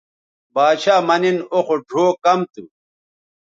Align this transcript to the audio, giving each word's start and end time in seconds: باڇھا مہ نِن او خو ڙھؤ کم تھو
باڇھا 0.53 0.95
مہ 1.07 1.15
نِن 1.21 1.37
او 1.51 1.59
خو 1.65 1.75
ڙھؤ 1.89 2.05
کم 2.23 2.39
تھو 2.51 2.63